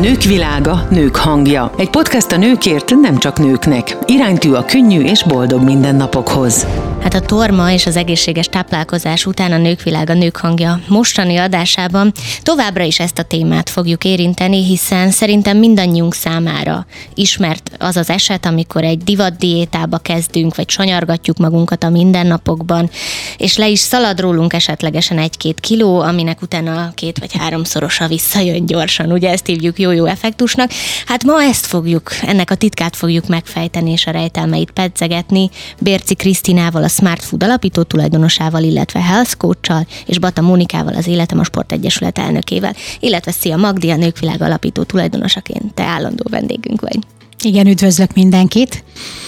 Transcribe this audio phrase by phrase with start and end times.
[0.00, 1.70] Nők világa, nők hangja.
[1.76, 3.96] Egy podcast a nőkért, nem csak nőknek.
[4.04, 6.66] Iránytű a könnyű és boldog mindennapokhoz.
[7.02, 12.12] Hát a torma és az egészséges táplálkozás után a nők világa, nők hangja mostani adásában
[12.42, 18.46] továbbra is ezt a témát fogjuk érinteni, hiszen szerintem mindannyiunk számára ismert az az eset,
[18.46, 22.90] amikor egy divatdiétába kezdünk, vagy sanyargatjuk magunkat a mindennapokban,
[23.36, 29.12] és le is szalad rólunk esetlegesen egy-két kiló, aminek utána két vagy háromszorosa visszajön gyorsan.
[29.12, 30.70] Ugye ezt hívjuk jó-jó effektusnak.
[31.06, 36.86] Hát ma ezt fogjuk, ennek a titkát fogjuk megfejteni és a rejtelmeit pedzegetni Bérci Krisztinával,
[36.88, 41.72] a Smart Food alapító tulajdonosával, illetve Health Coach-sal, és Bata Mónikával, az Életem a Sport
[41.72, 45.74] Egyesület elnökével, illetve Szia Magdi, a Nőkvilág alapító tulajdonosaként.
[45.74, 46.98] Te állandó vendégünk vagy.
[47.42, 48.84] Igen, üdvözlök mindenkit.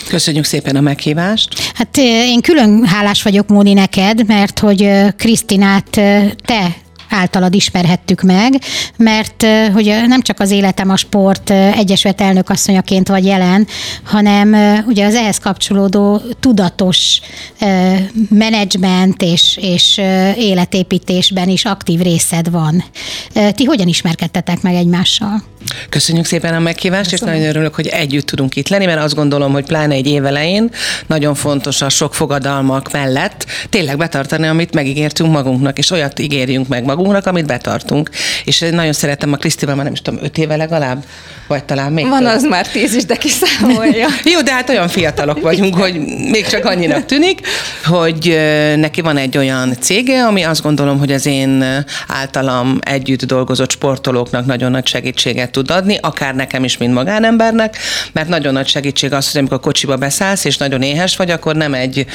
[0.09, 1.55] Köszönjük szépen a meghívást.
[1.75, 5.91] Hát én külön hálás vagyok, Móni, neked, mert hogy Krisztinát
[6.45, 6.77] te
[7.11, 8.55] általad ismerhettük meg,
[8.97, 13.67] mert hogy nem csak az Életem a Sport Egyesület elnökasszonyaként vagy jelen,
[14.03, 14.55] hanem
[14.87, 17.21] ugye az ehhez kapcsolódó tudatos
[18.29, 20.01] menedzsment és, és
[20.37, 22.85] életépítésben is aktív részed van.
[23.53, 25.43] Ti hogyan ismerkedtetek meg egymással?
[25.89, 27.35] Köszönjük szépen a meghívást, Köszönöm.
[27.35, 30.25] és nagyon örülök, hogy együtt tudunk itt lenni, mert azt gondolom, hogy pláne egy év
[30.25, 30.71] elején
[31.07, 36.85] nagyon fontos a sok fogadalmak mellett tényleg betartani, amit megígértünk magunknak, és olyat ígérjünk meg
[36.85, 38.11] magunknak, amit betartunk.
[38.45, 41.05] És nagyon szeretem a Krisztivel, már nem is tudom, öt éve legalább,
[41.47, 42.33] vagy talán még Van több.
[42.33, 44.07] az már tíz is, de kiszámolja.
[44.33, 47.41] Jó, de hát olyan fiatalok vagyunk, hogy még csak annyinak tűnik,
[47.85, 48.39] hogy
[48.77, 54.47] neki van egy olyan cége, ami azt gondolom, hogy az én általam együtt dolgozott sportolóknak
[54.47, 57.77] nagyon nagy segítséget tud adni, akár nekem is, mint magánembernek,
[58.13, 61.75] mert nagyon nagy segítség az, hogy amikor kocsiba beszállsz, és nagyon éhes vagy, akkor nem
[61.75, 62.07] egy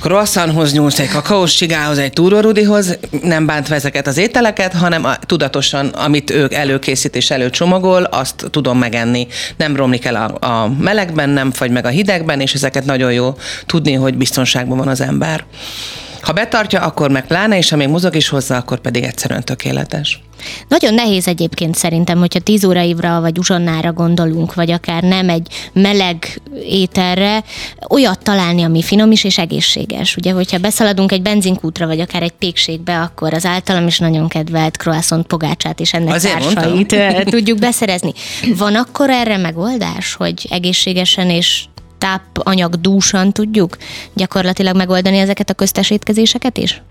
[0.00, 5.86] croissanthoz nyúlsz, egy kakaós csigához, egy túrorudihoz, nem bántva ezeket az ételeket, hanem a, tudatosan,
[5.86, 9.26] amit ők előkészít és előcsomagol, azt tudom megenni.
[9.56, 13.34] Nem romlik el a, a melegben, nem fagy meg a hidegben, és ezeket nagyon jó
[13.66, 15.44] tudni, hogy biztonságban van az ember.
[16.24, 20.20] Ha betartja, akkor meg pláne, és ha még mozog is hozzá, akkor pedig egyszerűen tökéletes.
[20.68, 26.40] Nagyon nehéz egyébként szerintem, hogyha tíz óraivra vagy uzsonnára gondolunk, vagy akár nem egy meleg
[26.68, 27.44] ételre,
[27.88, 30.16] olyat találni, ami finom is és egészséges.
[30.16, 34.76] Ugye, hogyha beszaladunk egy benzinkútra, vagy akár egy pékségbe, akkor az általam is nagyon kedvelt
[34.76, 37.24] croissant pogácsát és ennek Azért társait mondtam.
[37.24, 38.12] tudjuk beszerezni.
[38.56, 41.64] Van akkor erre megoldás, hogy egészségesen és
[42.04, 43.76] tápanyag dúsan tudjuk
[44.14, 46.82] gyakorlatilag megoldani ezeket a köztes étkezéseket is?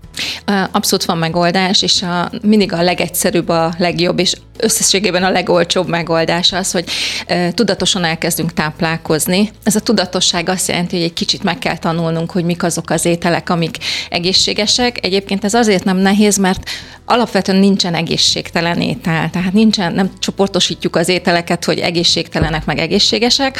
[0.72, 6.52] Abszolút van megoldás, és a, mindig a legegyszerűbb, a legjobb, és összességében a legolcsóbb megoldás
[6.52, 6.84] az, hogy
[7.26, 9.50] e, tudatosan elkezdünk táplálkozni.
[9.62, 13.04] Ez a tudatosság azt jelenti, hogy egy kicsit meg kell tanulnunk, hogy mik azok az
[13.04, 13.76] ételek, amik
[14.10, 14.98] egészségesek.
[15.02, 16.70] Egyébként ez azért nem nehéz, mert
[17.06, 19.30] alapvetően nincsen egészségtelen étel.
[19.30, 23.58] Tehát nincsen, nem csoportosítjuk az ételeket, hogy egészségtelenek meg egészségesek,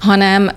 [0.00, 0.50] hanem,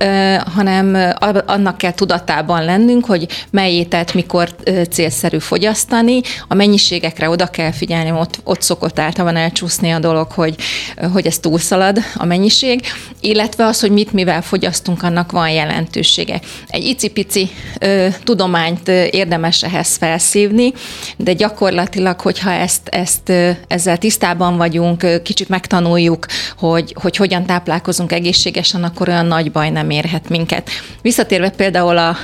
[0.53, 1.13] hanem
[1.45, 4.55] annak kell tudatában lennünk, hogy mely ételt mikor
[4.89, 10.55] célszerű fogyasztani, a mennyiségekre oda kell figyelni, ott, ott szokott általában elcsúszni a dolog, hogy,
[11.13, 12.81] hogy ez túlszalad a mennyiség,
[13.19, 16.39] illetve az, hogy mit mivel fogyasztunk, annak van jelentősége.
[16.67, 20.73] Egy icipici ö, tudományt érdemes ehhez felszívni,
[21.17, 23.31] de gyakorlatilag, hogyha ezt, ezt
[23.67, 26.25] ezzel tisztában vagyunk, kicsit megtanuljuk,
[26.57, 30.69] hogy, hogy hogyan táplálkozunk egészségesen, akkor olyan nagy baj nem érhet minket.
[31.01, 32.15] Visszatérve például a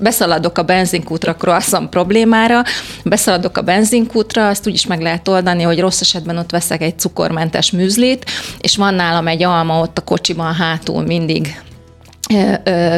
[0.00, 2.62] beszaladok a benzinkútra croissant problémára,
[3.04, 6.98] beszaladok a benzinkútra, azt úgy is meg lehet oldani, hogy rossz esetben ott veszek egy
[6.98, 8.30] cukormentes műzlit,
[8.60, 11.65] és van nálam egy alma ott a kocsiban hátul mindig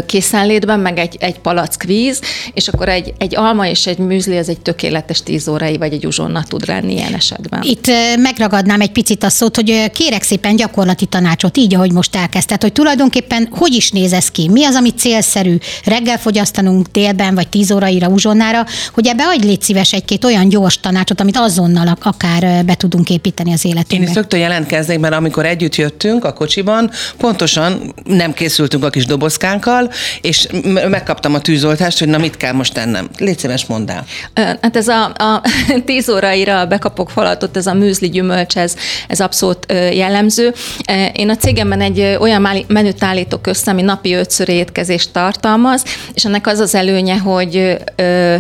[0.07, 2.21] készenlétben, meg egy, egy palack víz,
[2.55, 6.07] és akkor egy, egy alma és egy műzli, az egy tökéletes tíz órai, vagy egy
[6.07, 7.63] uzsonna tud lenni ilyen esetben.
[7.63, 7.87] Itt
[8.19, 12.73] megragadnám egy picit a szót, hogy kérek szépen gyakorlati tanácsot, így, ahogy most elkezdted, hogy
[12.73, 14.49] tulajdonképpen hogy is néz ez ki?
[14.49, 19.63] Mi az, ami célszerű reggel fogyasztanunk délben, vagy tíz óraira, uzsonnára, hogy ebbe adj légy
[19.63, 23.97] szíves egy-két olyan gyors tanácsot, amit azonnal akár be tudunk építeni az életünkbe.
[23.97, 29.05] Én is rögtön jelentkeznék, mert amikor együtt jöttünk a kocsiban, pontosan nem készültünk a kis
[29.19, 30.47] dobozkánkkal, és
[30.89, 33.09] megkaptam a tűzoltást, hogy na mit kell most tennem.
[33.19, 34.05] Légy szíves, mondd el.
[34.61, 35.43] Hát ez a, a
[35.87, 38.75] tíz óraira bekapok falatot, ez a műzli gyümölcs, ez,
[39.09, 40.55] ez abszolút jellemző.
[41.13, 46.47] Én a cégemben egy olyan menüt állítok össze, ami napi ötször étkezést tartalmaz, és ennek
[46.47, 47.77] az az előnye, hogy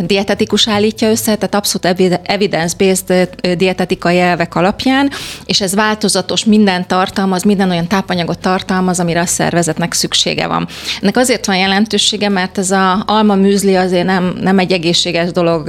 [0.00, 5.10] dietetikus állítja össze, tehát abszolút evidence-based dietetikai elvek alapján,
[5.46, 10.67] és ez változatos, minden tartalmaz, minden olyan tápanyagot tartalmaz, amire a szervezetnek szüksége van.
[11.00, 15.68] Ennek azért van jelentősége, mert ez a alma műzli azért nem, nem egy egészséges dolog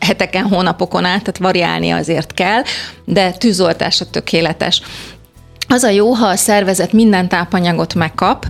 [0.00, 2.62] heteken, hónapokon át, tehát variálni azért kell,
[3.04, 4.82] de tűzoltása tökéletes.
[5.68, 8.46] az a jó, ha a szervezet minden tápanyagot megkap,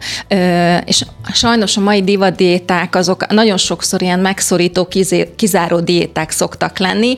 [0.84, 4.88] és sajnos a mai divatdiéták azok nagyon sokszor ilyen megszorító,
[5.36, 7.16] kizáró diéták szoktak lenni,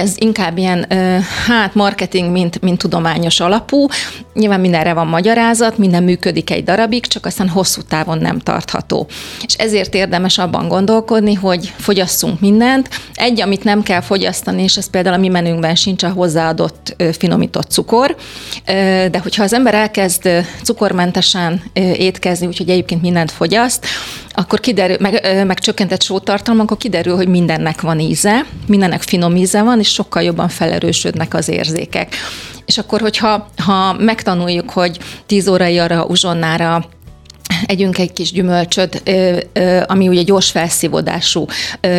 [0.00, 0.86] ez inkább ilyen,
[1.46, 3.86] hát marketing, mint, mint tudományos alapú.
[4.34, 9.06] Nyilván mindenre van magyarázat, minden működik egy darabig, csak aztán hosszú távon nem tartható.
[9.46, 12.88] És ezért érdemes abban gondolkodni, hogy fogyasszunk mindent.
[13.14, 17.70] Egy, amit nem kell fogyasztani, és ez például a mi menünkben sincs a hozzáadott finomított
[17.70, 18.16] cukor,
[19.10, 20.28] de hogyha az ember elkezd
[20.62, 21.62] cukormentesen
[21.96, 23.86] étkezni, úgyhogy egyébként mindent fogyaszt,
[24.32, 29.62] akkor kiderül, meg, meg csökkentett sótartalom, akkor kiderül, hogy mindennek van íze, mindennek finom íze
[29.62, 32.16] van, és sokkal jobban felerősödnek az érzékek.
[32.66, 36.88] És akkor, hogyha ha megtanuljuk, hogy 10 órai arra uzsonnára
[37.66, 39.02] együnk egy kis gyümölcsöt,
[39.86, 41.46] ami ugye gyors felszívódású,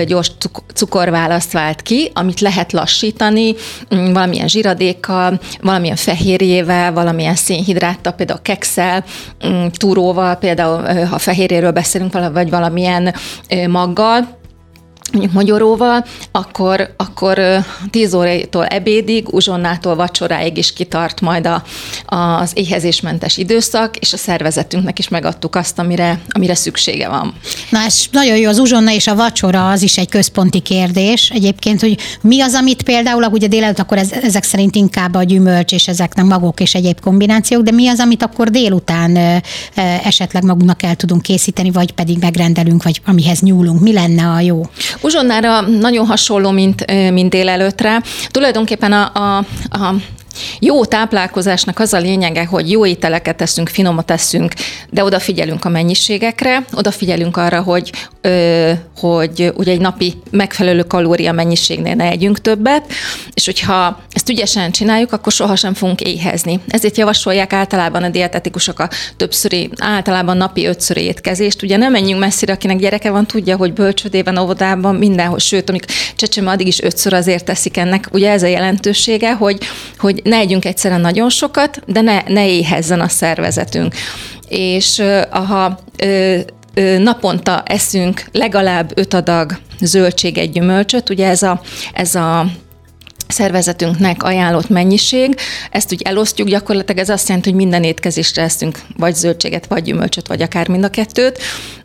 [0.07, 0.31] gyors
[0.73, 3.55] cukorválaszt vált ki, amit lehet lassítani
[3.95, 9.03] mm, valamilyen zsiradékkal, valamilyen fehérjével, valamilyen szénhidráttal, például kekszel,
[9.47, 13.13] mm, túróval, például ha fehérjéről beszélünk, vagy valamilyen
[13.67, 14.39] maggal,
[15.11, 17.39] mondjuk magyaróval, akkor, akkor
[17.89, 21.63] 10 órától ebédig, uzsonnától vacsoráig is kitart majd a,
[22.05, 27.33] az éhezésmentes időszak, és a szervezetünknek is megadtuk azt, amire, amire szüksége van.
[27.69, 31.29] Na ez nagyon jó, az uzsonna és a vacsora az is egy központi kérdés.
[31.29, 35.71] Egyébként, hogy mi az, amit például, ugye délelőtt akkor ez, ezek szerint inkább a gyümölcs
[35.71, 39.41] és ezeknek magok és egyéb kombinációk, de mi az, amit akkor délután
[40.03, 43.79] esetleg magunknak el tudunk készíteni, vagy pedig megrendelünk, vagy amihez nyúlunk.
[43.79, 44.61] Mi lenne a jó?
[45.01, 48.01] Uzsonnára nagyon hasonló, mint, mint délelőtre.
[48.27, 49.37] Tulajdonképpen a, a,
[49.69, 49.93] a
[50.59, 54.53] jó táplálkozásnak az a lényege, hogy jó ételeket teszünk, finomat teszünk,
[54.89, 57.91] de odafigyelünk a mennyiségekre, odafigyelünk arra, hogy,
[58.21, 62.85] ö, hogy ugye egy napi megfelelő kalória mennyiségnél ne együnk többet,
[63.33, 66.59] és hogyha ezt ügyesen csináljuk, akkor sohasem fogunk éhezni.
[66.67, 71.63] Ezért javasolják általában a dietetikusok a többszöri, általában napi ötszöri étkezést.
[71.63, 75.85] Ugye nem menjünk messzire, akinek gyereke van, tudja, hogy bölcsödében, óvodában, mindenhol, sőt, amik
[76.15, 78.07] csecsemő addig is ötször azért teszik ennek.
[78.11, 79.57] Ugye ez a jelentősége, hogy,
[79.97, 83.93] hogy ne együnk egyszerűen nagyon sokat, de ne, ne éhezzen a szervezetünk.
[84.47, 85.79] És ha
[86.99, 91.61] naponta eszünk legalább öt adag zöldséget, gyümölcsöt, ugye ez a,
[91.93, 92.45] ez a
[93.31, 95.35] szervezetünknek ajánlott mennyiség.
[95.71, 100.27] Ezt úgy elosztjuk, gyakorlatilag ez azt jelenti, hogy minden étkezésre eszünk vagy zöldséget, vagy gyümölcsöt,
[100.27, 101.39] vagy akár mind a kettőt,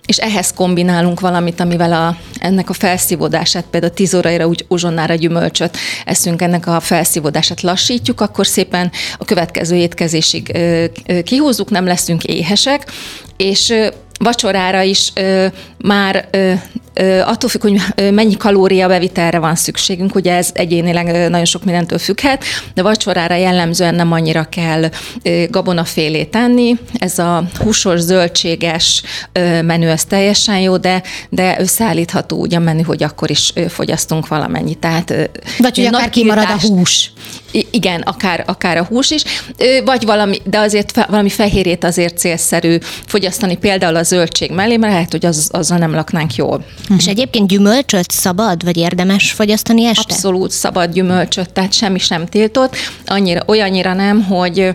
[0.07, 5.77] és ehhez kombinálunk valamit, amivel a, ennek a felszívódását, például 10 óraira úgy uzsonnára gyümölcsöt
[6.05, 10.59] eszünk, ennek a felszívódását lassítjuk, akkor szépen a következő étkezésig
[11.25, 12.93] kihúzzuk, nem leszünk éhesek,
[13.37, 13.75] és
[14.19, 15.47] vacsorára is ö,
[15.79, 16.53] már ö,
[17.25, 17.81] attól függ, hogy
[18.13, 22.45] mennyi kalória bevitelre van szükségünk, ugye ez egyénileg nagyon sok mindentől függhet,
[22.75, 24.89] de vacsorára jellemzően nem annyira kell
[25.51, 29.03] gabonafélét tenni, ez a húsos, zöldséges
[29.63, 34.79] menü az teljesen jó, de, de összeállítható úgy a menü, hogy akkor is fogyasztunk valamennyit.
[34.79, 37.13] Tehát, Vagy hogy akár kimarad a hús.
[37.71, 39.23] Igen, akár, akár a hús is,
[39.85, 45.11] vagy valami, de azért valami fehérjét azért célszerű fogyasztani, például a zöldség mellé, mert lehet,
[45.11, 46.65] hogy az, azzal nem laknánk jól.
[46.87, 46.99] Uh-huh.
[46.99, 50.15] És egyébként gyümölcsöt szabad, vagy érdemes fogyasztani este?
[50.15, 52.77] Abszolút szabad gyümölcsöt, tehát semmi sem tiltott.
[53.07, 54.75] Annyira, olyannyira nem, hogy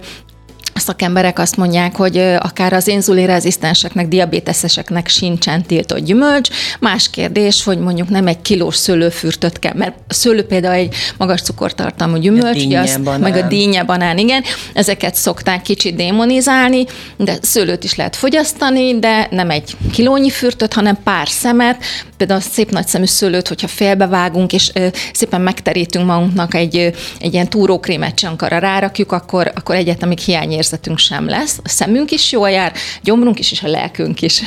[0.79, 6.49] szakemberek azt mondják, hogy akár az inzulinrezisztenseknek, diabéteszeseknek sincsen tiltott gyümölcs.
[6.79, 11.41] Más kérdés, hogy mondjuk nem egy kilós szőlőfürtöt kell, mert a szőlő például egy magas
[11.41, 16.85] cukortartalmú gyümölcs, a az, meg a dínye banán, igen, ezeket szokták kicsit démonizálni,
[17.17, 21.83] de szőlőt is lehet fogyasztani, de nem egy kilónyi fürtöt, hanem pár szemet,
[22.21, 24.71] például a szép nagy szemű szőlőt, hogyha félbevágunk, és
[25.13, 26.77] szépen megterítünk magunknak egy,
[27.19, 31.59] egy ilyen túrókrémet csankara rárakjuk, akkor, akkor egyetemig hiányérzetünk sem lesz.
[31.63, 32.73] A szemünk is jól jár,
[33.03, 34.41] gyomrunk is, és a lelkünk is.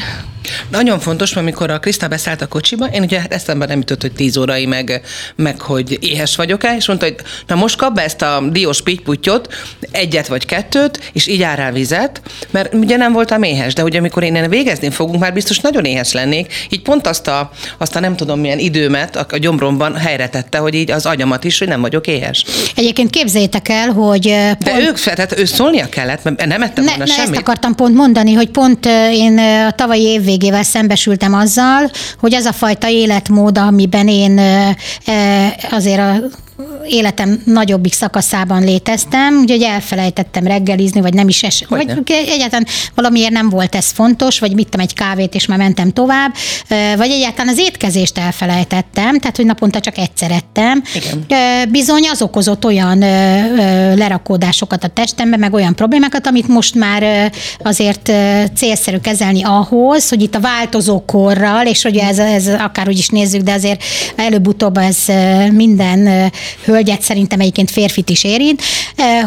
[0.69, 4.37] Nagyon fontos, amikor a Krisztál beszállt a kocsiba, én ugye eszembe nem jutott, hogy 10
[4.37, 5.01] órai, meg,
[5.37, 7.17] meg hogy éhes vagyok-e, és mondta, hogy
[7.47, 9.55] na most kap be ezt a diós pittyputyot,
[9.91, 14.23] egyet vagy kettőt, és így árál vizet, mert ugye nem voltam éhes, de ugye amikor
[14.23, 18.17] én végezni fogunk, már biztos nagyon éhes lennék, így pont azt a, azt a nem
[18.17, 22.07] tudom milyen időmet a, gyomromban helyre tette, hogy így az agyamat is, hogy nem vagyok
[22.07, 22.45] éhes.
[22.77, 24.35] Egyébként képzeljétek el, hogy...
[24.49, 24.63] Pont...
[24.63, 27.31] De ők, tehát ő szólnia kellett, mert nem ettem volna ne, semmit.
[27.31, 31.91] Ezt akartam pont mondani, hogy pont én a tavalyi év végével szembesültem azzal,
[32.21, 34.41] hogy ez a fajta életmód, amiben én
[35.71, 36.23] azért a
[36.89, 43.49] életem nagyobbik szakaszában léteztem, úgyhogy elfelejtettem reggelizni, vagy nem is es, vagy egyáltalán valamiért nem
[43.49, 46.35] volt ez fontos, vagy vittem egy kávét, és már mentem tovább,
[46.97, 50.83] vagy egyáltalán az étkezést elfelejtettem, tehát hogy naponta csak egyszer ettem.
[50.95, 51.71] Igen.
[51.71, 52.99] Bizony az okozott olyan
[53.97, 57.33] lerakódásokat a testembe, meg olyan problémákat, amit most már
[57.63, 58.13] azért
[58.55, 63.43] célszerű kezelni ahhoz, hogy itt a változó korral, és hogy ez, ez akárhogy is nézzük,
[63.43, 63.83] de azért
[64.17, 64.99] előbb-utóbb ez
[65.53, 66.33] minden
[66.65, 68.63] hölgyet szerintem egyébként férfit is érint,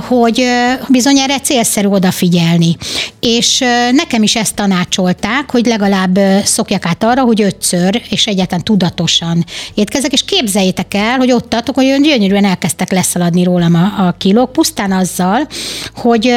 [0.08, 0.46] hogy
[0.90, 2.76] bizony erre célszerű odafigyelni.
[3.20, 9.46] És nekem is ezt tanácsolták, hogy legalább szokjak át arra, hogy ötször, és egyáltalán tudatosan
[9.74, 14.52] étkezek, és képzeljétek el, hogy ott tartok, hogy gyönyörűen elkezdtek leszaladni rólam a, a kilók,
[14.52, 15.48] pusztán azzal,
[15.94, 16.34] hogy,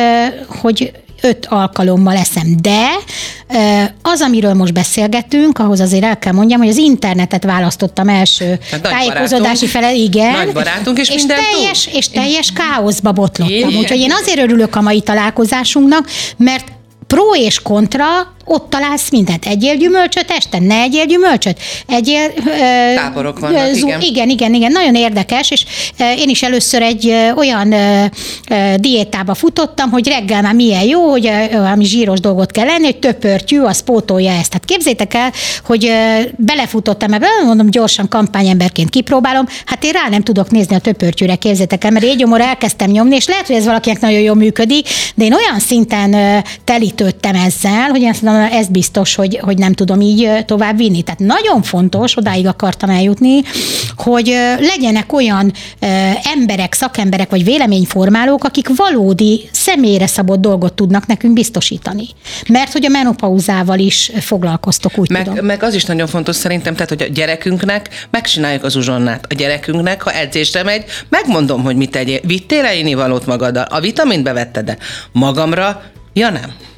[0.47, 2.89] hogy öt alkalommal eszem, de
[4.03, 8.83] az, amiről most beszélgetünk, ahhoz azért el kell mondjam, hogy az internetet választottam első hát
[8.83, 10.33] tájékozódási fele, igen.
[10.33, 13.77] Nagy barátunk, és, és teljes, és teljes káoszba botlottam.
[13.77, 16.65] Úgyhogy én azért örülök a mai találkozásunknak, mert
[17.11, 18.07] pro és kontra
[18.45, 19.47] ott találsz mindent.
[19.47, 21.59] Egyél gyümölcsöt este, ne egyél gyümölcsöt.
[21.87, 22.33] Egyél...
[22.95, 24.01] Táborok vannak, zú, igen.
[24.01, 25.65] Igen, igen, igen, nagyon érdekes, és
[26.17, 27.75] én is először egy olyan
[28.77, 31.31] diétába futottam, hogy reggel már milyen jó, hogy
[31.73, 34.49] ami zsíros dolgot kell lenni, hogy töpörtyű, az pótolja ezt.
[34.49, 35.33] Tehát képzétek el,
[35.65, 35.93] hogy
[36.37, 41.85] belefutottam ebbe, mondom, gyorsan kampányemberként kipróbálom, hát én rá nem tudok nézni a töpörtyűre, képzétek
[41.85, 45.25] el, mert így gyomor elkezdtem nyomni, és lehet, hogy ez valakinek nagyon jól működik, de
[45.25, 46.43] én olyan szinten
[47.01, 51.03] telítődtem ezzel, hogy mondom, ez biztos, hogy, hogy nem tudom így tovább vinni.
[51.03, 53.43] Tehát nagyon fontos, odáig akartam eljutni,
[53.97, 54.27] hogy
[54.59, 55.53] legyenek olyan
[56.35, 62.09] emberek, szakemberek vagy véleményformálók, akik valódi személyre szabott dolgot tudnak nekünk biztosítani.
[62.49, 65.47] Mert hogy a menopauzával is foglalkoztok, úgy meg, tudom.
[65.47, 69.27] Meg az is nagyon fontos szerintem, tehát hogy a gyerekünknek megcsináljuk az uzsonnát.
[69.29, 72.21] A gyerekünknek, ha edzésre megy, megmondom, hogy mit tegyél.
[72.23, 73.67] Vittél e valaót magaddal?
[73.71, 74.77] A vitamint bevetted de
[75.13, 75.83] Magamra?
[76.13, 76.70] Ja nem.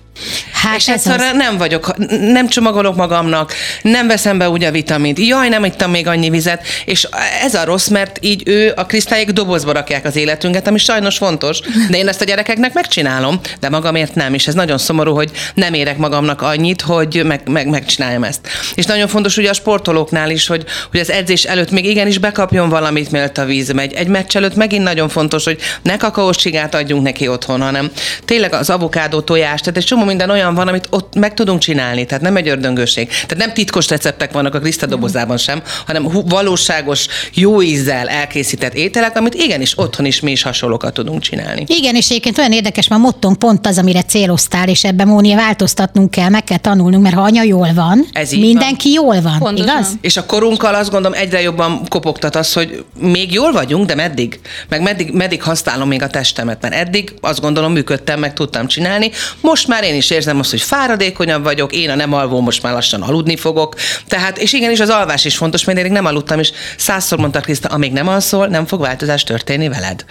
[0.63, 1.37] Hát és egyszerűen az...
[1.37, 3.53] nem vagyok, nem csomagolok magamnak,
[3.83, 7.09] nem veszem be úgy a vitamint, jaj, nem ittam még annyi vizet, és
[7.43, 11.61] ez a rossz, mert így ő, a kristályok dobozba rakják az életünket, ami sajnos fontos,
[11.91, 15.75] de én ezt a gyerekeknek megcsinálom, de magamért nem, és ez nagyon szomorú, hogy nem
[15.75, 18.41] érek magamnak annyit, hogy meg, meg, megcsináljam ezt.
[18.75, 22.69] És nagyon fontos ugye a sportolóknál is, hogy, hogy az edzés előtt még igenis bekapjon
[22.69, 23.93] valamit, mielőtt a víz megy.
[23.93, 27.91] Egy meccs előtt megint nagyon fontos, hogy ne kakaós csigát adjunk neki otthon, hanem
[28.25, 32.07] tényleg az avokádó tojást, tehát egy csomó minden olyan van, amit ott meg tudunk csinálni,
[32.07, 33.09] tehát nem egy ördöngőség.
[33.09, 39.17] Tehát nem titkos receptek vannak a Krista dobozában sem, hanem valóságos, jó ízzel elkészített ételek,
[39.17, 41.65] amit igenis otthon is mi is hasonlókat tudunk csinálni.
[41.67, 46.11] Igen, és egyébként olyan érdekes, mert mottunk pont az, amire céloztál, és ebben Mónia változtatnunk
[46.11, 49.05] kell, meg kell tanulnunk, mert ha anya jól van, Ez mindenki van.
[49.05, 49.69] jól van, Pontosan.
[49.79, 49.89] igaz?
[50.01, 54.41] És a korunkkal azt gondolom egyre jobban kopogtat az, hogy még jól vagyunk, de meddig?
[54.69, 56.63] Meg meddig, meddig használom még a testemet?
[56.63, 59.11] Mert eddig azt gondolom működtem, meg tudtam csinálni.
[59.41, 62.73] Most már én is érzem azt, hogy fáradékonyabb vagyok, én a nem alvó most már
[62.73, 63.75] lassan aludni fogok.
[64.09, 67.69] Tehát, és igenis az alvás is fontos, mert én nem aludtam, és százszor mondta Kriszta,
[67.69, 70.05] amíg nem alszol, nem fog változás történni veled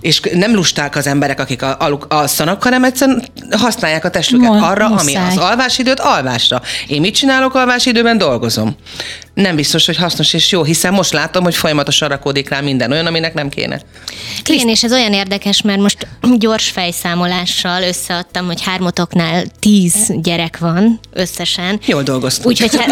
[0.00, 1.62] és nem lusták az emberek, akik
[2.08, 5.14] alszanak, hanem egyszerűen használják a testüket Mo- arra, muszáj.
[5.14, 6.62] ami az alvásidőt alvásra.
[6.86, 8.18] Én mit csinálok alvásidőben?
[8.18, 8.76] Dolgozom.
[9.38, 13.06] Nem biztos, hogy hasznos és jó, hiszen most látom, hogy folyamatosan rakódik rá minden olyan,
[13.06, 13.80] aminek nem kéne.
[14.44, 16.06] Igen, és ez olyan érdekes, mert most
[16.38, 21.80] gyors fejszámolással összeadtam, hogy hármotoknál tíz gyerek van összesen.
[21.86, 22.46] Jól dolgoztunk.
[22.46, 22.90] Úgyhogy, hát,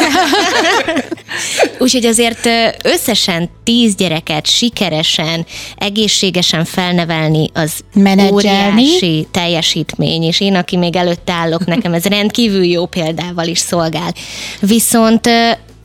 [1.78, 2.48] úgyhogy azért
[2.82, 8.82] összesen tíz gyereket sikeresen, egészségesen felnevelni, az Menedzselni.
[8.82, 14.14] óriási teljesítmény, és én, aki még előtte állok, nekem ez rendkívül jó példával is szolgál.
[14.60, 15.28] Viszont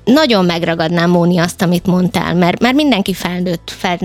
[0.04, 4.00] nagyon megragadnám, Móni, azt, amit mondtál, mert már mindenki felnőtt, fel,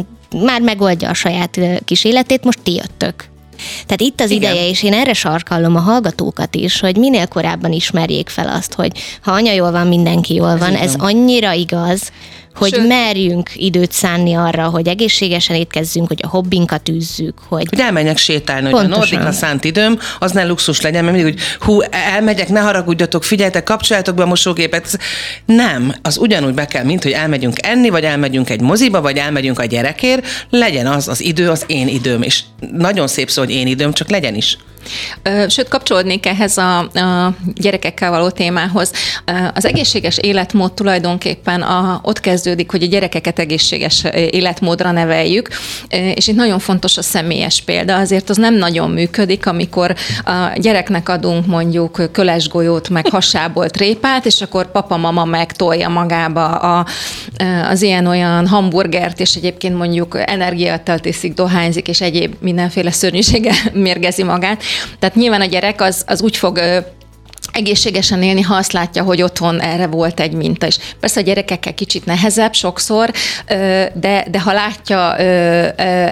[0.44, 3.14] már megoldja a saját kis életét, most ti jöttök.
[3.86, 4.52] Tehát itt az Igen.
[4.52, 8.90] ideje, és én erre sarkallom a hallgatókat is, hogy minél korábban ismerjék fel azt, hogy
[9.22, 10.74] ha anya jól van, mindenki jól van.
[10.74, 12.12] Ez, ez annyira igaz,
[12.56, 12.86] hogy Sőt.
[12.86, 17.66] merjünk időt szánni arra, hogy egészségesen étkezzünk, hogy a hobbinkat űzzük, hogy...
[17.70, 18.92] Hogy elmenjek sétálni, hogy Pontosan.
[18.92, 23.25] a Nordika szánt időm, az ne luxus legyen, mert mindig, hogy hú, elmegyek, ne haragudjatok,
[23.25, 24.98] figyeljetek, kapcsoljátok be a mosógépet.
[25.46, 29.58] Nem, az ugyanúgy be kell, mint hogy elmegyünk enni, vagy elmegyünk egy moziba, vagy elmegyünk
[29.58, 32.40] a gyerekért, legyen az az idő, az én időm, és
[32.72, 34.58] nagyon szép szó, hogy én időm, csak legyen is.
[35.48, 38.92] Sőt, kapcsolódnék ehhez a, a gyerekekkel való témához.
[39.54, 45.48] Az egészséges életmód tulajdonképpen a, ott kezdődik, hogy a gyerekeket egészséges életmódra neveljük,
[46.14, 47.96] és itt nagyon fontos a személyes példa.
[47.96, 54.40] Azért az nem nagyon működik, amikor a gyereknek adunk mondjuk kölesgolyót, meg hasából trépát, és
[54.40, 56.86] akkor papa-mama megtolja magába a,
[57.70, 64.62] az ilyen-olyan hamburgert, és egyébként mondjuk energiáttal tiszik, dohányzik, és egyéb mindenféle szörnyűsége mérgezi magát.
[64.99, 66.61] Tehát nyilván a gyerek az, az úgy fog
[67.56, 70.78] egészségesen élni, ha azt látja, hogy otthon erre volt egy minta is.
[71.00, 73.10] Persze a gyerekekkel kicsit nehezebb sokszor,
[73.94, 75.16] de, de ha látja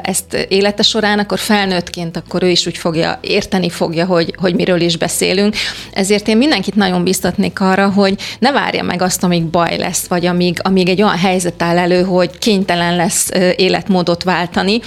[0.02, 4.80] ezt élete során, akkor felnőttként, akkor ő is úgy fogja, érteni fogja, hogy, hogy miről
[4.80, 5.54] is beszélünk.
[5.92, 10.26] Ezért én mindenkit nagyon biztatnék arra, hogy ne várja meg azt, amíg baj lesz, vagy
[10.26, 14.80] amíg, amíg egy olyan helyzet áll elő, hogy kénytelen lesz életmódot váltani.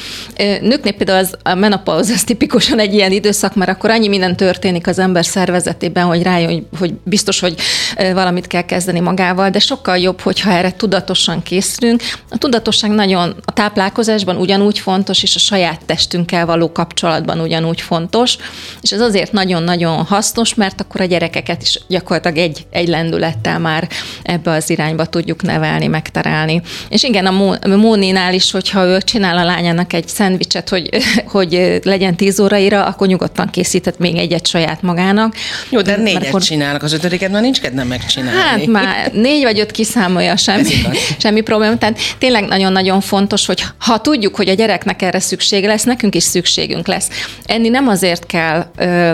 [0.61, 4.87] Nőknél például az, a menopauz az tipikusan egy ilyen időszak, mert akkor annyi minden történik
[4.87, 7.55] az ember szervezetében, hogy rájön, hogy, hogy biztos, hogy
[7.95, 12.01] valamit kell kezdeni magával, de sokkal jobb, hogyha erre tudatosan készülünk.
[12.29, 18.37] A tudatosság nagyon a táplálkozásban ugyanúgy fontos, és a saját testünkkel való kapcsolatban ugyanúgy fontos,
[18.81, 23.89] és ez azért nagyon-nagyon hasznos, mert akkor a gyerekeket is gyakorlatilag egy, egy lendülettel már
[24.23, 26.61] ebbe az irányba tudjuk nevelni, megterelni.
[26.89, 27.31] És igen, a
[27.75, 30.89] Móninál is, hogyha ő csinál a lányának egy szendvicset, hogy,
[31.25, 35.35] hogy legyen tíz óraira, akkor nyugodtan készített még egyet saját magának.
[35.69, 36.49] Jó, de négyet akkor...
[36.49, 38.39] csinálnak, az ötödiket már nincs kedvem megcsinálni.
[38.39, 40.73] Hát már négy vagy öt kiszámolja semmi,
[41.17, 41.77] semmi probléma.
[41.77, 46.23] Tehát tényleg nagyon-nagyon fontos, hogy ha tudjuk, hogy a gyereknek erre szükség lesz, nekünk is
[46.23, 47.09] szükségünk lesz.
[47.45, 49.11] Enni nem azért kell ö,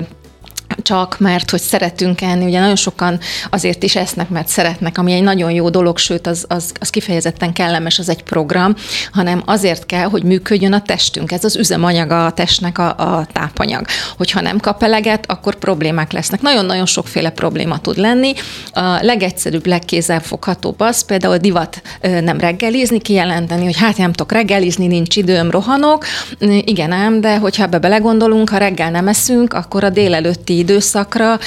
[0.82, 5.24] csak mert, hogy szeretünk enni, ugye nagyon sokan azért is esznek, mert szeretnek, ami egy
[5.24, 8.76] nagyon jó dolog, sőt, az, az, az kifejezetten kellemes, az egy program,
[9.12, 11.32] hanem azért kell, hogy működjön a testünk.
[11.32, 13.86] Ez az üzemanyaga a testnek a, a tápanyag.
[14.18, 16.42] Hogyha nem kap eleget, akkor problémák lesznek.
[16.42, 18.34] Nagyon-nagyon sokféle probléma tud lenni.
[18.72, 25.16] A legegyszerűbb, legkézzelfoghatóbb az például divat nem reggelizni, kijelenteni, hogy hát nem tudok reggelizni, nincs
[25.16, 26.06] időm, rohanok.
[26.40, 31.40] Igen ám, de hogyha ebbe belegondolunk, ha reggel nem eszünk, akkor a délelőtti időszakra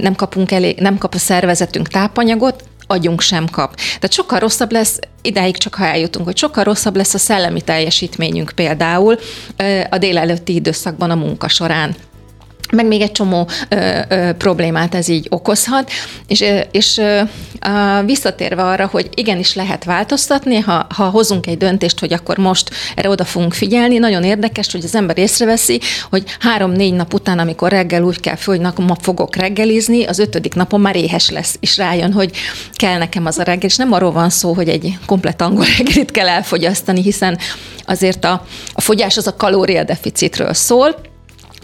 [0.00, 3.74] nem kapunk elég, nem kap a szervezetünk tápanyagot, agyunk sem kap.
[3.76, 8.52] Tehát sokkal rosszabb lesz, idáig csak ha eljutunk, hogy sokkal rosszabb lesz a szellemi teljesítményünk
[8.54, 9.18] például
[9.90, 11.94] a délelőtti időszakban a munka során
[12.74, 15.90] meg még egy csomó ö, ö, problémát ez így okozhat,
[16.26, 17.20] és, és ö,
[18.04, 23.08] visszatérve arra, hogy igenis lehet változtatni, ha, ha hozunk egy döntést, hogy akkor most erre
[23.08, 28.02] oda fogunk figyelni, nagyon érdekes, hogy az ember észreveszi, hogy három-négy nap után, amikor reggel
[28.02, 32.30] úgy kell hogy ma fogok reggelizni, az ötödik napon már éhes lesz, és rájön, hogy
[32.74, 36.10] kell nekem az a reggel, és nem arról van szó, hogy egy komplet angol reggelit
[36.10, 37.38] kell elfogyasztani, hiszen
[37.86, 41.12] azért a, a fogyás az a kalóriadeficitről szól,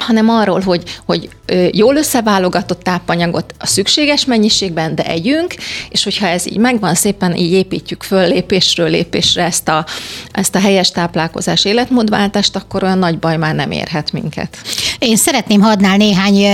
[0.02, 1.28] hanem arról, hogy, hogy
[1.72, 5.54] jól összeválogatott tápanyagot a szükséges mennyiségben, de együnk,
[5.88, 9.86] és hogyha ez így megvan, szépen így építjük föl lépésről lépésre ezt a,
[10.32, 14.56] ezt a helyes táplálkozás életmódváltást, akkor olyan nagy baj már nem érhet minket.
[14.98, 16.46] Én szeretném hadnál néhány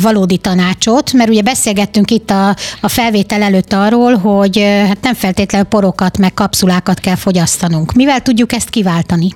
[0.00, 5.66] valódi tanácsot, mert ugye beszélgettünk itt a, a felvétel előtt arról, hogy hát nem feltétlenül
[5.66, 7.92] porokat meg kapszulákat kell fogyasztanunk.
[7.92, 9.28] Mivel tudjuk ezt kiváltani?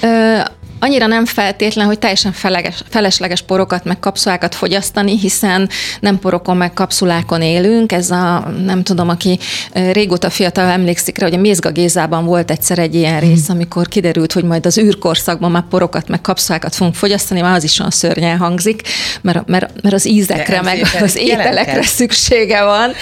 [0.00, 0.38] Ö,
[0.78, 5.68] annyira nem feltétlen, hogy teljesen feleges, felesleges porokat meg kapszulákat fogyasztani, hiszen
[6.00, 7.92] nem porokon meg kapszulákon élünk.
[7.92, 9.38] Ez a, nem tudom, aki
[9.72, 13.56] régóta fiatal emlékszik rá, hogy a Mézga Gézában volt egyszer egy ilyen rész, mhm.
[13.56, 17.78] amikor kiderült, hogy majd az űrkorszakban már porokat meg kapszulákat fogunk fogyasztani, már az is
[17.78, 18.80] olyan szörnyen hangzik,
[19.20, 22.92] mert, mert, mert az ízekre, meg az ételekre szüksége van.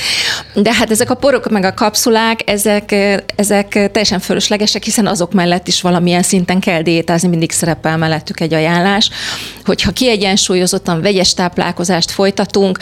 [0.54, 2.94] De hát ezek a porok meg a kapszulák, ezek,
[3.36, 8.54] ezek teljesen fölöslegesek, hiszen azok mellett is valamilyen szinten kell diétázni, mindig szerepel mellettük egy
[8.54, 9.10] ajánlás,
[9.64, 12.78] hogyha kiegyensúlyozottan vegyes táplálkozást folytatunk,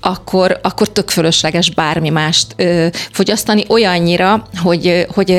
[0.00, 2.54] akkor, akkor tök fölösleges bármi mást
[3.12, 5.30] fogyasztani, olyannyira, hogy, hogy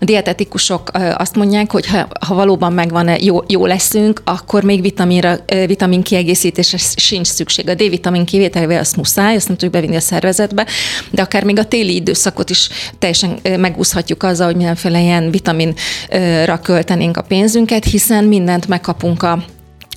[0.00, 5.36] a dietetikusok azt mondják, hogy ha, ha valóban megvan jó, jó leszünk, akkor még vitaminra,
[5.66, 7.68] vitamin kiegészítésre sincs szükség.
[7.68, 10.66] A D-vitamin kivételével azt muszáj, azt nem tudjuk bevinni a szervezetbe,
[11.10, 12.68] de akár még a téli időszakot is
[12.98, 19.44] teljesen megúszhatjuk azzal, hogy mindenféle ilyen vitaminra költenénk a pénzünket, hiszen mindent megkapunk a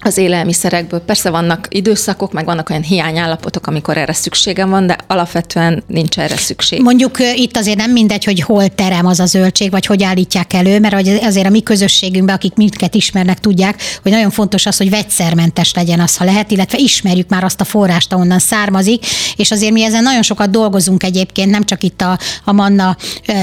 [0.02, 1.00] az élelmiszerekből.
[1.00, 6.38] Persze vannak időszakok, meg vannak olyan hiányállapotok, amikor erre szükségem van, de alapvetően nincs erre
[6.38, 6.82] szükség.
[6.82, 10.80] Mondjuk itt azért nem mindegy, hogy hol terem az a zöldség, vagy hogy állítják elő,
[10.80, 15.74] mert azért a mi közösségünkben, akik minket ismernek, tudják, hogy nagyon fontos az, hogy vegyszermentes
[15.74, 19.06] legyen az, ha lehet, illetve ismerjük már azt a forrást, ahonnan származik,
[19.36, 22.98] és azért mi ezen nagyon sokat dolgozunk egyébként, nem csak itt a, a manna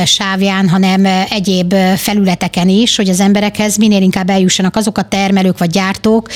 [0.04, 5.70] sávján, hanem egyéb felületeken is, hogy az emberekhez minél inkább eljussanak azok a termelők vagy
[5.70, 6.28] gyártók,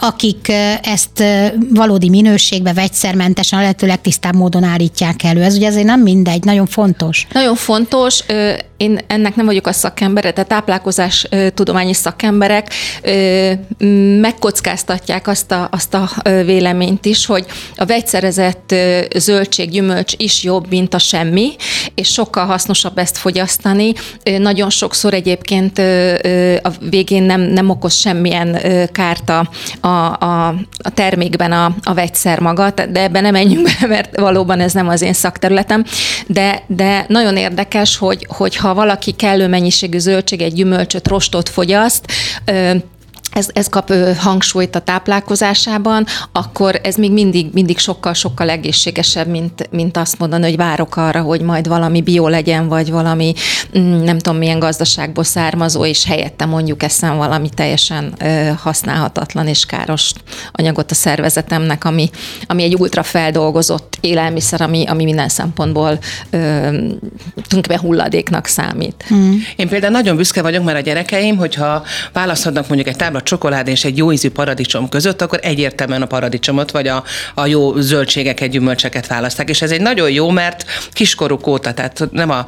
[0.00, 0.52] akik
[0.82, 1.24] ezt
[1.70, 5.42] valódi minőségbe, vegyszermentesen, a lehető legtisztább módon állítják elő.
[5.42, 7.26] Ez ugye azért nem mindegy, nagyon fontos.
[7.32, 8.24] Nagyon fontos,
[8.76, 12.74] én ennek nem vagyok a szakembere, tehát táplálkozás tudományi szakemberek
[14.20, 18.74] megkockáztatják azt a, azt a véleményt is, hogy a vegyszerezett
[19.16, 21.52] zöldség, gyümölcs is jobb, mint a semmi,
[21.94, 23.92] és sokkal hasznosabb ezt fogyasztani.
[24.38, 25.78] Nagyon sokszor egyébként
[26.62, 28.58] a végén nem, nem okoz semmilyen
[28.92, 29.30] kárt
[29.80, 34.60] a, a, a termékben a, a vegyszer maga, de ebben nem menjünk bele, mert valóban
[34.60, 35.84] ez nem az én szakterületem,
[36.26, 42.12] de, de nagyon érdekes, hogy, hogy ha valaki kellő mennyiségű zöldséget, gyümölcsöt, rostot fogyaszt,
[43.34, 49.96] ez, ez kap hangsúlyt a táplálkozásában, akkor ez még mindig, mindig sokkal-sokkal egészségesebb, mint, mint
[49.96, 53.34] azt mondani, hogy várok arra, hogy majd valami bio legyen, vagy valami
[53.78, 58.14] mm, nem tudom milyen gazdaságból származó, és helyette mondjuk eszem valami teljesen
[58.62, 60.12] használhatatlan és káros
[60.52, 62.10] anyagot a szervezetemnek, ami,
[62.46, 65.98] ami egy ultra feldolgozott élelmiszer, ami, ami minden szempontból
[66.30, 69.04] tulajdonképpen hulladéknak számít.
[69.08, 69.42] Hmm.
[69.56, 73.84] Én például nagyon büszke vagyok, mert a gyerekeim, hogyha választhatnak mondjuk egy tábla csokoládé és
[73.84, 79.06] egy jó ízű paradicsom között, akkor egyértelműen a paradicsomot vagy a, a jó zöldségeket, gyümölcseket
[79.06, 79.48] választák.
[79.48, 82.46] És ez egy nagyon jó, mert kiskoruk óta, tehát nem a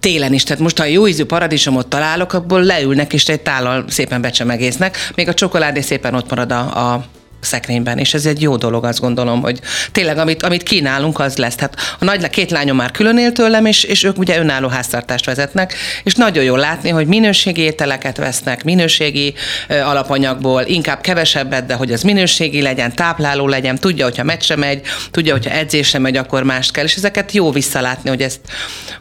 [0.00, 4.20] télen is, tehát most ha jó ízű paradicsomot találok, abból leülnek és egy tállal szépen
[4.20, 7.04] becsemegésznek, még a csokoládé szépen ott marad a, a
[7.44, 9.60] szekrényben, és ez egy jó dolog, azt gondolom, hogy
[9.92, 11.54] tényleg amit, amit kínálunk, az lesz.
[11.54, 15.24] Tehát a nagy, két lányom már külön él tőlem, és, és ők ugye önálló háztartást
[15.24, 19.34] vezetnek, és nagyon jó látni, hogy minőségi ételeket vesznek, minőségi
[19.68, 24.80] alapanyagból, inkább kevesebbet, de hogy az minőségi legyen, tápláló legyen, tudja, hogyha meccse megy,
[25.10, 28.40] tudja, hogyha edzésre megy, akkor mást kell, és ezeket jó visszalátni, hogy ezt,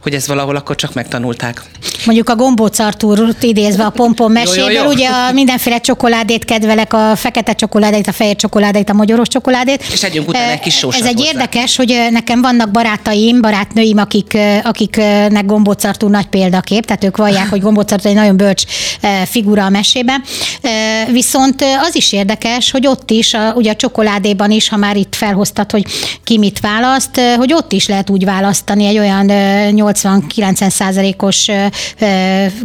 [0.02, 1.62] hogy ezt valahol akkor csak megtanulták.
[2.06, 7.54] Mondjuk a gombóc Artúrt idézve a pompon meséből, ugye a mindenféle csokoládét kedvelek, a fekete
[7.54, 9.84] csokoládét, a fehér fehér csokoládét, a magyaros csokoládét.
[9.92, 11.28] És együnk utána egy kis Ez egy hozzá.
[11.32, 17.62] érdekes, hogy nekem vannak barátaim, barátnőim, akik, akiknek gombócartú nagy példakép, tehát ők vallják, hogy
[17.62, 18.64] gombócartú egy nagyon bölcs
[19.26, 20.24] figura a mesében.
[21.12, 25.16] Viszont az is érdekes, hogy ott is, a, ugye a csokoládéban is, ha már itt
[25.16, 25.86] felhoztad, hogy
[26.24, 31.48] ki mit választ, hogy ott is lehet úgy választani egy olyan 80-90 százalékos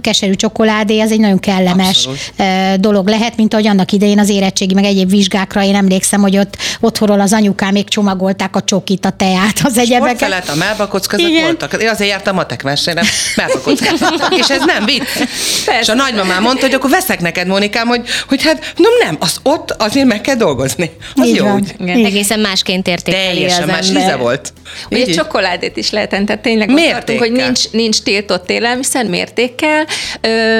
[0.00, 2.80] keserű csokoládé, ez egy nagyon kellemes Abszolút.
[2.80, 6.36] dolog lehet, mint ahogy annak idején az érettségi, meg egyéb vizsgákra napokra, én emlékszem, hogy
[6.36, 10.16] ott otthonról az anyukám még csomagolták a csokit, a teát, az egyebeket.
[10.16, 11.82] Sportfelett a melbakockázat voltak.
[11.82, 13.02] Én azért jártam matek versenyre,
[13.36, 14.28] melbakockázat.
[14.30, 15.16] és ez nem vicc.
[15.64, 15.80] Persze.
[15.80, 19.36] És a nagymamám mondta, hogy akkor veszek neked, Monikám, hogy, hogy hát nem, nem, az
[19.42, 20.90] ott azért meg kell dolgozni.
[21.14, 21.54] Az Így jó van.
[21.54, 21.74] úgy.
[21.78, 22.04] Igen.
[22.04, 24.52] Egészen másként értékeli Teljesen az más íze volt.
[24.90, 29.86] Ugye Így csokoládét is lehet tehát tényleg tartunk, hogy nincs, nincs tiltott élelmiszer mértékkel,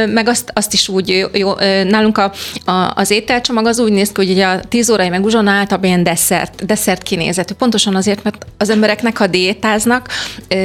[0.07, 1.55] meg azt, azt is úgy jó,
[1.89, 2.33] nálunk a,
[2.65, 5.89] a, az ételcsomag az úgy néz ki, hogy ugye a 10 órai meg uzsona általában
[5.89, 7.55] ilyen desszert, desszert kinézetű.
[7.55, 10.09] Pontosan azért, mert az embereknek, ha diétáznak,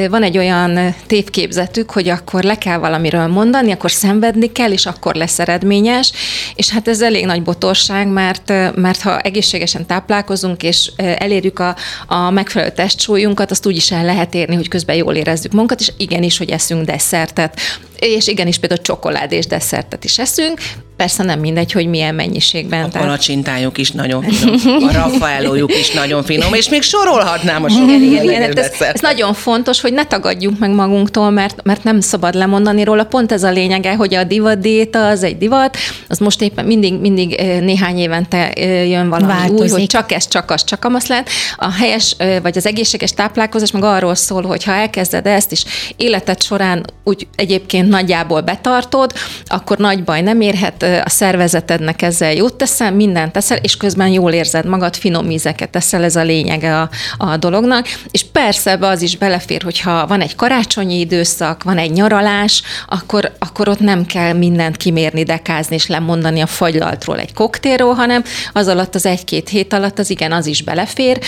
[0.10, 5.16] van egy olyan tévképzetük, hogy akkor le kell valamiről mondani, akkor szenvedni kell, és akkor
[5.16, 6.12] lesz eredményes,
[6.56, 11.76] és hát ez elég nagy botorság, mert, mert ha egészségesen táplálkozunk, és elérjük a,
[12.08, 15.92] a megfelelő testsúlyunkat, azt úgy is el lehet érni, hogy közben jól érezzük magunkat, és
[15.98, 17.60] igenis, hogy eszünk desszertet.
[18.00, 20.60] És igenis például csokoládés desszertet is eszünk,
[21.04, 22.84] Persze nem mindegy, hogy milyen mennyiségben.
[22.84, 23.08] A tehát...
[23.08, 28.02] palacsintájuk is nagyon finom, a raffaellójuk is nagyon finom, és még sorolhatnám a sok igen,
[28.02, 28.42] igen, igen.
[28.42, 32.84] Hát ez, ez, nagyon fontos, hogy ne tagadjunk meg magunktól, mert, mert nem szabad lemondani
[32.84, 33.04] róla.
[33.04, 36.94] Pont ez a lényege, hogy a divat diéta az egy divat, az most éppen mindig,
[36.94, 38.52] mindig néhány évente
[38.86, 39.60] jön valami Változik.
[39.60, 41.30] új, hogy csak ez, csak az, csak amasz lehet.
[41.56, 45.64] A helyes, vagy az egészséges táplálkozás meg arról szól, hogy ha elkezded ezt is
[45.96, 49.14] életed során úgy egyébként nagyjából betartod,
[49.46, 54.32] akkor nagy baj nem érhet, a szervezetednek ezzel jót teszel, mindent teszel, és közben jól
[54.32, 57.88] érzed magad, finom ízeket teszel, ez a lényege a, a dolognak.
[58.12, 63.32] És persze ebbe az is belefér, hogyha van egy karácsonyi időszak, van egy nyaralás, akkor,
[63.40, 68.68] akkor ott nem kell mindent kimérni, dekázni és lemondani a fagylaltról egy koktélról, hanem az
[68.68, 71.20] alatt az egy-két hét alatt az igen, az is belefér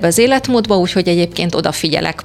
[0.00, 2.22] az életmódba, úgyhogy egyébként odafigyelek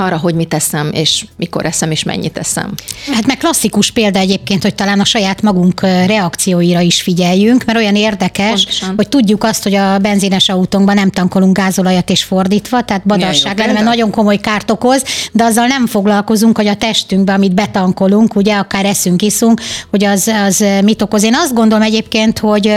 [0.00, 2.72] arra, hogy mit eszem, és mikor eszem, és mennyit eszem.
[3.12, 7.96] Hát meg klasszikus példa egyébként, hogy talán a saját magunk reakcióira is figyeljünk, mert olyan
[7.96, 8.92] érdekes, Pontosan.
[8.96, 13.72] hogy tudjuk azt, hogy a benzines autónkban nem tankolunk gázolajat és fordítva, tehát badarság lenne,
[13.72, 18.54] mert nagyon komoly kárt okoz, de azzal nem foglalkozunk, hogy a testünkbe, amit betankolunk, ugye
[18.54, 21.22] akár eszünk, iszunk, hogy az, az mit okoz.
[21.22, 22.74] Én azt gondolom egyébként, hogy,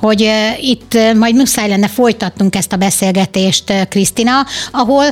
[0.00, 5.04] hogy itt majd muszáj lenne folytatnunk ezt a beszélgetést, Krisztina, ahol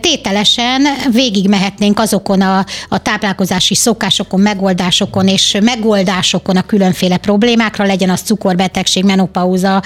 [0.00, 8.10] tételesen végig mehetnénk azokon a, a táplálkozási szokásokon, megoldásokon és megoldásokon a különféle problémákra, legyen
[8.10, 9.82] az cukorbetegség, menopauza,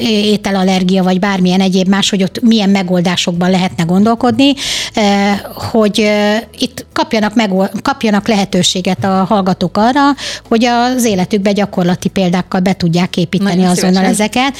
[0.00, 4.52] ételallergia, vagy bármilyen egyéb más, hogy ott milyen megoldásokban lehetne gondolkodni,
[5.70, 6.10] hogy
[6.58, 10.00] itt kapjanak, megold, kapjanak lehetőséget a hallgatók arra,
[10.48, 14.12] hogy az életükbe gyakorlati példákkal be tudják építeni Nagyon azonnal szívesen.
[14.12, 14.56] ezeket.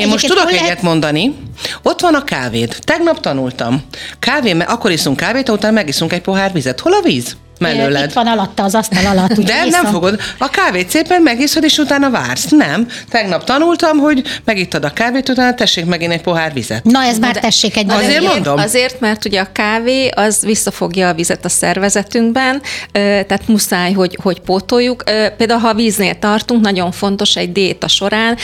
[0.00, 0.66] Én most tudok lehet...
[0.66, 1.34] egyet mondani.
[1.82, 2.76] Ott van a kávéd.
[2.84, 3.82] Tegnap tanultam.
[4.18, 6.80] Kávé, akkor iszunk kávét, utána megiszunk egy pohár vizet.
[6.80, 7.36] Hol a víz?
[7.58, 8.08] Mellőled.
[8.08, 9.32] Itt van alatta, az asztal alatt.
[9.40, 10.20] De nem fogod.
[10.38, 12.48] A kávét szépen megiszod, és utána vársz.
[12.48, 12.88] Nem.
[13.10, 16.84] Tegnap tanultam, hogy megittad a kávét, utána tessék megint egy pohár vizet.
[16.84, 18.58] Na, ez már tessék egy Azért azért, mondom.
[18.58, 22.62] Azért, mert ugye a kávé az visszafogja a vizet a szervezetünkben,
[22.92, 25.02] tehát muszáj, hogy, hogy pótoljuk.
[25.36, 28.36] Például, ha a víznél tartunk, nagyon fontos egy diéta során,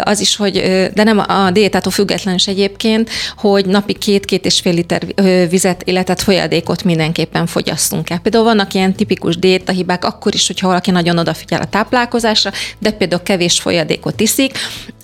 [0.00, 0.52] az is, hogy,
[0.94, 5.02] de nem a diétától független is egyébként, hogy napi két-két és fél liter
[5.48, 8.18] vizet, illetve folyadékot mindenképpen fogyasszunk el.
[8.18, 13.22] Például vannak ilyen tipikus diétahibák, akkor is, hogyha valaki nagyon odafigyel a táplálkozásra, de például
[13.22, 14.58] kevés folyadékot iszik,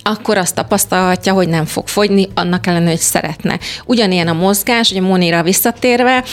[0.07, 3.59] akkor azt tapasztalhatja, hogy nem fog fogyni, annak ellenőre, hogy szeretne.
[3.85, 6.25] Ugyanilyen a mozgás, ugye Monira visszatérve,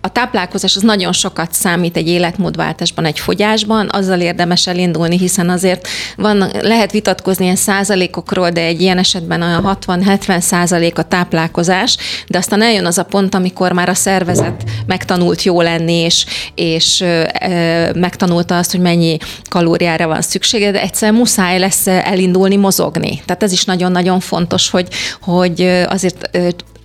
[0.00, 5.88] a táplálkozás az nagyon sokat számít egy életmódváltásban, egy fogyásban, azzal érdemes elindulni, hiszen azért
[6.16, 11.96] van, lehet vitatkozni ilyen százalékokról, de egy ilyen esetben olyan 60-70 százalék a táplálkozás,
[12.26, 17.04] de aztán eljön az a pont, amikor már a szervezet megtanult jó lenni, és, és
[17.94, 19.16] megtanulta azt, hogy mennyi
[19.48, 23.22] kalóriára van szüksége, de egyszer muszáj lesz elindulni mozogni.
[23.24, 24.88] Tehát ez is nagyon-nagyon fontos, hogy,
[25.20, 26.30] hogy azért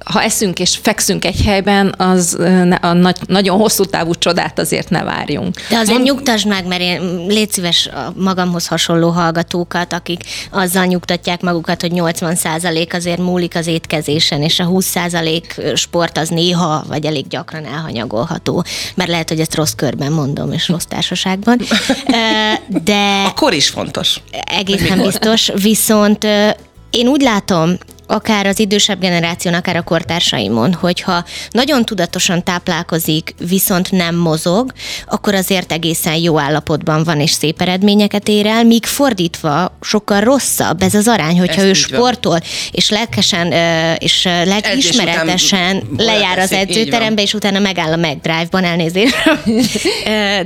[0.06, 2.38] ha eszünk és fekszünk egy helyben, az
[2.82, 5.56] a nagy, nagyon hosszú távú csodát azért ne várjunk.
[5.70, 6.06] De azért Mond...
[6.06, 11.92] nyugtasd meg, mert én légy szíves a magamhoz hasonló hallgatókat, akik azzal nyugtatják magukat, hogy
[11.96, 18.64] 80% azért múlik az étkezésen, és a 20% sport az néha, vagy elég gyakran elhanyagolható.
[18.96, 21.58] Mert lehet, hogy ezt rossz körben mondom, és rossz társaságban.
[22.84, 23.24] De...
[23.26, 24.22] Akkor is fontos.
[24.46, 26.24] Egészen biztos, viszont
[26.90, 27.78] én úgy látom,
[28.12, 34.72] akár az idősebb generáción, akár a kortársaimon, hogyha nagyon tudatosan táplálkozik, viszont nem mozog,
[35.08, 40.82] akkor azért egészen jó állapotban van és szép eredményeket ér el, míg fordítva sokkal rosszabb
[40.82, 42.42] ez az arány, hogyha Ezt ő sportol, van.
[42.72, 43.52] és lelkesen
[43.98, 49.16] és lelkiismeretesen lejár az edzőterembe, és utána megáll a McDrive-ban elnézést,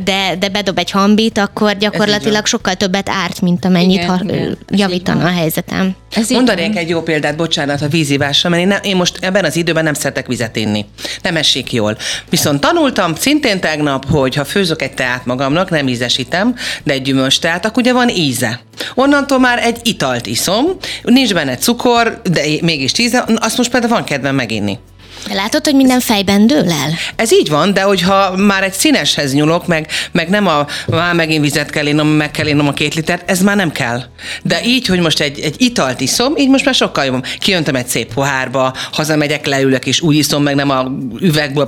[0.04, 4.20] de, de bedob egy hambit, akkor gyakorlatilag sokkal többet árt, mint amennyit igen, ha,
[4.68, 5.96] javítana a helyzetem.
[6.16, 9.56] Ez Mondanék egy jó példát, bocsánat, a vízivásra, mert én, ne, én most ebben az
[9.56, 10.86] időben nem szeretek vizet inni.
[11.22, 11.98] Nem esik jól.
[12.30, 17.40] Viszont tanultam szintén tegnap, hogy ha főzök egy teát magamnak, nem ízesítem, de egy gyümölcs
[17.40, 18.60] teát, akkor ugye van íze.
[18.94, 20.66] Onnantól már egy italt iszom,
[21.04, 24.80] nincs benne cukor, de mégis íze, azt most például van kedvem meginni.
[25.34, 26.94] Látod, hogy minden fejben dől el?
[27.16, 31.44] Ez így van, de hogyha már egy színeshez nyúlok, meg, meg nem a már megint
[31.44, 34.04] vizet kell innom, meg kell innom a két litert, ez már nem kell.
[34.44, 37.26] De így, hogy most egy, egy italt iszom, így most már sokkal jobb.
[37.40, 41.68] Kiöntöm egy szép pohárba, hazamegyek, leülök, és úgy iszom, meg nem a üvegből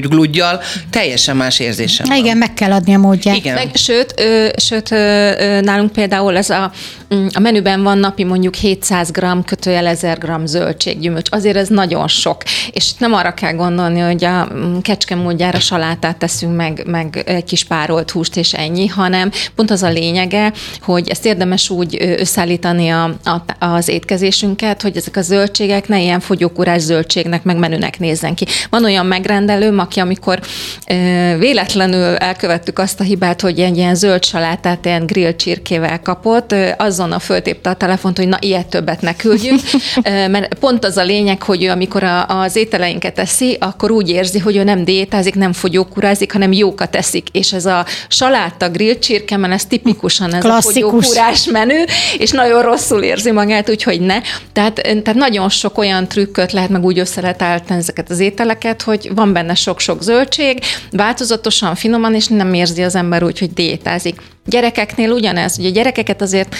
[0.00, 2.06] gludgyal, teljesen más érzésem.
[2.08, 2.16] van.
[2.16, 3.36] Igen, meg kell adni a módját.
[3.36, 3.54] Igen.
[3.54, 6.72] Meg, sőt, ö, sőt ö, nálunk például ez a,
[7.14, 11.28] mm, a menüben van napi mondjuk 700 g kötőjel 1000 g zöldséggyümölcs.
[11.30, 12.42] Azért ez nagyon sok.
[12.72, 17.44] És nem arra kell gondolni, hogy a mm, kecske módjára salátát teszünk meg, meg egy
[17.44, 22.88] kis párolt húst és ennyi, hanem pont az a lényege, hogy ezt érdemes úgy összeállítani
[22.88, 28.34] a, a, az étkezésünket, hogy ezek a zöldségek ne ilyen fogyókúrás zöldségnek, meg menünek nézzen
[28.34, 28.46] ki.
[28.70, 30.40] Van olyan megrendelőm, aki amikor
[30.86, 30.94] ö,
[31.38, 36.68] véletlenül elkövettük azt a hibát, hogy egy ilyen zöld salátát ilyen grill csirkével kapott, ö,
[36.76, 39.60] azonnal föltépte a telefont, hogy na ilyet többet ne küldjünk,
[40.02, 44.10] ö, mert pont az a lényeg, hogy ő amikor a, az ételeinket eszi, akkor úgy
[44.10, 47.28] érzi, hogy ő nem diétázik, nem fogyókúrázik, hanem jókat eszik.
[47.32, 50.82] És ez a saláta, grill csirkemen, ez tipikusan ez Klasszikus.
[50.82, 51.84] a fogyókúrás menü,
[52.18, 54.20] és nagyon rosszul érzi magát, úgyhogy ne.
[54.52, 58.82] Tehát, tehát nagyon sok olyan trükköt lehet meg úgy össze lehet állítani ezeket az ételeket,
[58.82, 60.58] hogy van benne sok-sok zöldség,
[60.90, 64.20] változatosan, finoman, és nem érzi az ember úgy, hogy diétázik.
[64.46, 66.54] Gyerekeknél ugyanez, ugye gyerekeket azért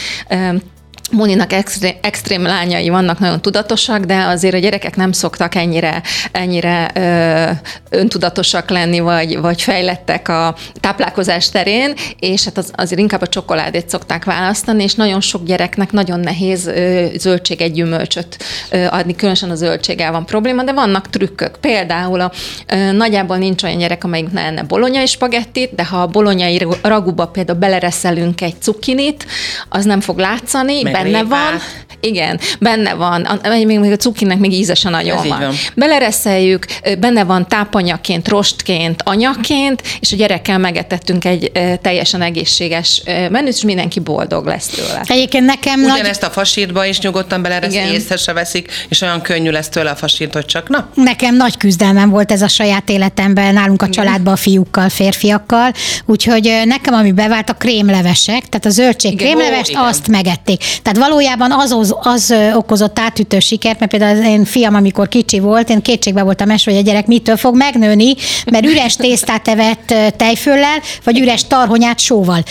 [1.11, 6.91] Muninak extrém, extrém lányai vannak, nagyon tudatosak, de azért a gyerekek nem szoktak ennyire, ennyire
[6.95, 13.27] ö, öntudatosak lenni, vagy, vagy fejlettek a táplálkozás terén, és hát az, azért inkább a
[13.27, 18.37] csokoládét szokták választani, és nagyon sok gyereknek nagyon nehéz ö, zöldséget, gyümölcsöt
[18.71, 21.57] ö, adni, különösen a zöldséggel van probléma, de vannak trükkök.
[21.61, 22.33] Például a,
[22.67, 27.27] ö, nagyjából nincs olyan gyerek, amelyik ne enne bolonyai spagettit, de ha a bolonyai raguba
[27.27, 29.27] például belereszelünk egy cukinit,
[29.69, 31.61] az nem fog látszani, benne van,
[32.01, 33.29] Igen, benne van.
[33.65, 35.41] Még, még a cukinek még ízese nagyon Ez van.
[35.41, 35.55] van.
[35.75, 36.67] Belereszeljük,
[36.99, 41.53] benne van tápanyagként, rostként, anyagként, és a gyerekkel megetettünk egy
[41.83, 45.03] teljesen egészséges menüt, és mindenki boldog lesz tőle.
[45.07, 49.51] Egyébként nekem nagy, Ugyanezt a fasírtba is nyugodtan beleresz, észre se veszik, és olyan könnyű
[49.51, 50.89] lesz tőle a fasírt, hogy csak na.
[50.95, 55.73] Nekem nagy küzdelmem volt ez a saját életemben, nálunk a családban a fiúkkal, férfiakkal,
[56.07, 59.27] úgyhogy nekem, ami bevált, a krémlevesek, tehát a zöldség Igen.
[59.27, 59.85] krémlevest, Ó, igen.
[59.85, 60.63] azt megették.
[60.85, 65.39] Tehát valójában az, az, az okozott átütő sikert, mert például az én fiam, amikor kicsi
[65.39, 68.15] volt, én kétségbe voltam esve, hogy a gyerek mitől fog megnőni,
[68.51, 72.43] mert üres tésztát evett tejföllel, vagy üres tarhonyát sóval.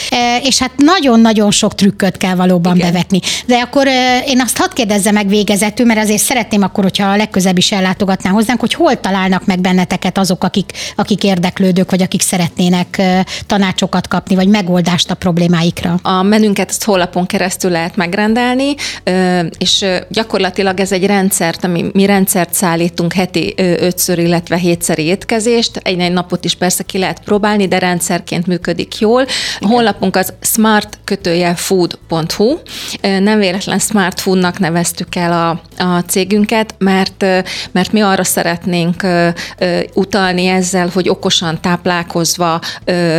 [0.43, 2.91] És hát nagyon-nagyon sok trükköt kell valóban Igen.
[2.91, 3.19] bevetni.
[3.45, 3.87] De akkor
[4.27, 8.29] én azt hadd kérdezze meg végezetül, mert azért szeretném akkor, hogyha a legközebb is ellátogatná
[8.29, 13.01] hozzánk, hogy hol találnak meg benneteket azok, akik, akik érdeklődők, vagy akik szeretnének
[13.47, 15.99] tanácsokat kapni, vagy megoldást a problémáikra.
[16.01, 18.21] A menünket ezt honlapon keresztül lehet megrendelni,
[19.03, 25.77] ö, és gyakorlatilag ez egy rendszert, ami mi rendszert szállítunk heti ötször, illetve hétszer étkezést.
[25.77, 29.25] Egy-egy napot is persze ki lehet próbálni, de rendszerként működik jól.
[29.59, 32.57] A honlapunk az smart-food.hu.
[33.01, 37.25] Ö, Nem véletlen Smart Foodnak neveztük el a, a cégünket, mert,
[37.71, 39.05] mert mi arra szeretnénk
[39.93, 42.61] utalni ezzel, hogy okosan táplálkozva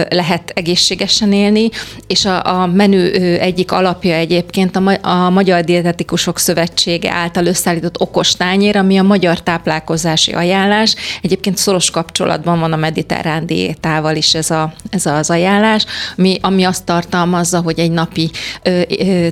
[0.09, 1.69] lehet egészségesen élni,
[2.07, 8.01] és a, a menü egyik alapja egyébként a, Ma- a Magyar Dietetikusok Szövetsége által összeállított
[8.01, 10.95] okos tányér, ami a magyar táplálkozási ajánlás.
[11.23, 15.85] Egyébként szoros kapcsolatban van a mediterrán diétával is ez, a, ez az ajánlás,
[16.17, 18.31] ami, ami azt tartalmazza, hogy egy napi
[18.63, 19.27] ö, ö,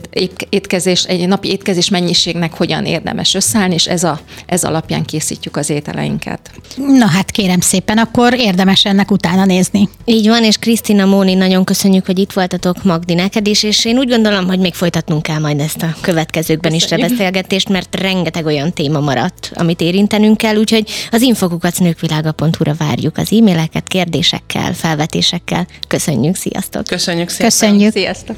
[0.48, 5.70] étkezés, egy napi étkezés mennyiségnek hogyan érdemes összeállni, és ez, a, ez alapján készítjük az
[5.70, 6.50] ételeinket.
[6.76, 9.88] Na hát kérem szépen, akkor érdemes ennek utána nézni.
[10.04, 13.98] Így van, és Krisztina Móni, nagyon köszönjük, hogy itt voltatok, Magdi, neked is, és én
[13.98, 17.10] úgy gondolom, hogy még folytatnunk kell majd ezt a következőkben is a Köszönjük.
[17.10, 23.88] beszélgetést, mert rengeteg olyan téma maradt, amit érintenünk kell, úgyhogy az infokukacnőkvilága.hu-ra várjuk az e-maileket,
[23.88, 25.66] kérdésekkel, felvetésekkel.
[25.88, 26.84] Köszönjük, sziasztok!
[26.84, 27.46] Köszönjük szépen.
[27.46, 27.92] Köszönjük.
[27.92, 28.36] Sziasztok!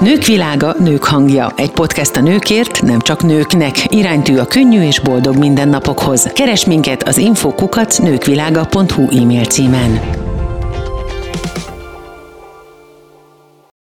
[0.00, 1.52] Nők világa, nők hangja.
[1.56, 3.94] Egy podcast a nőkért, nem csak nőknek.
[3.94, 6.22] Iránytű a könnyű és boldog mindennapokhoz.
[6.34, 10.00] Keres minket az infokukat nőkvilága.hu e-mail címen.